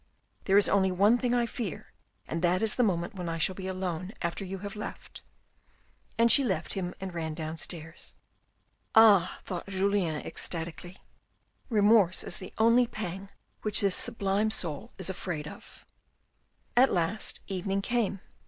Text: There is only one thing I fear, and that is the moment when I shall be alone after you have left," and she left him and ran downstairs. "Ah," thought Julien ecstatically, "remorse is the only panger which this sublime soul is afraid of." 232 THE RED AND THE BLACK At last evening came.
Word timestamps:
There 0.45 0.57
is 0.57 0.67
only 0.67 0.91
one 0.91 1.19
thing 1.19 1.35
I 1.35 1.45
fear, 1.45 1.93
and 2.27 2.41
that 2.41 2.63
is 2.63 2.73
the 2.73 2.81
moment 2.81 3.13
when 3.13 3.29
I 3.29 3.37
shall 3.37 3.53
be 3.53 3.67
alone 3.67 4.13
after 4.23 4.43
you 4.43 4.57
have 4.65 4.75
left," 4.75 5.21
and 6.17 6.31
she 6.31 6.43
left 6.43 6.73
him 6.73 6.95
and 6.99 7.13
ran 7.13 7.35
downstairs. 7.35 8.15
"Ah," 8.95 9.39
thought 9.45 9.67
Julien 9.67 10.15
ecstatically, 10.25 10.97
"remorse 11.69 12.23
is 12.23 12.37
the 12.37 12.51
only 12.57 12.87
panger 12.87 13.29
which 13.61 13.81
this 13.81 13.95
sublime 13.95 14.49
soul 14.49 14.91
is 14.97 15.07
afraid 15.11 15.47
of." 15.47 15.85
232 16.75 16.75
THE 16.75 16.81
RED 16.81 16.83
AND 16.83 16.83
THE 16.83 16.85
BLACK 16.87 16.89
At 16.89 17.11
last 17.11 17.39
evening 17.45 17.81
came. 17.83 18.19